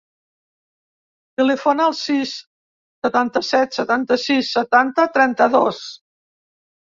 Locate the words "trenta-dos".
5.19-5.83